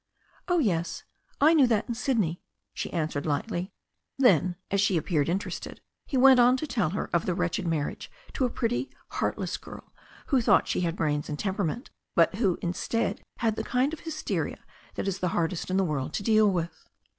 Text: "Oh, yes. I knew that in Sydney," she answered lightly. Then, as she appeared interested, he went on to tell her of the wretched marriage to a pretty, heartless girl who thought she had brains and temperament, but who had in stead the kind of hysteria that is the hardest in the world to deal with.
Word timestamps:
"Oh, 0.47 0.57
yes. 0.57 1.03
I 1.39 1.53
knew 1.53 1.67
that 1.67 1.87
in 1.87 1.93
Sydney," 1.93 2.41
she 2.73 2.91
answered 2.91 3.27
lightly. 3.27 3.71
Then, 4.17 4.55
as 4.71 4.81
she 4.81 4.97
appeared 4.97 5.29
interested, 5.29 5.79
he 6.07 6.17
went 6.17 6.39
on 6.39 6.57
to 6.57 6.65
tell 6.65 6.89
her 6.89 7.07
of 7.13 7.27
the 7.27 7.35
wretched 7.35 7.67
marriage 7.67 8.09
to 8.33 8.45
a 8.45 8.49
pretty, 8.49 8.89
heartless 9.09 9.57
girl 9.57 9.93
who 10.25 10.41
thought 10.41 10.67
she 10.67 10.81
had 10.81 10.95
brains 10.95 11.29
and 11.29 11.37
temperament, 11.37 11.91
but 12.15 12.33
who 12.37 12.55
had 12.55 12.63
in 12.63 12.73
stead 12.73 13.23
the 13.43 13.63
kind 13.63 13.93
of 13.93 13.99
hysteria 13.99 14.65
that 14.95 15.07
is 15.07 15.19
the 15.19 15.27
hardest 15.37 15.69
in 15.69 15.77
the 15.77 15.85
world 15.85 16.13
to 16.15 16.23
deal 16.23 16.49
with. 16.49 16.89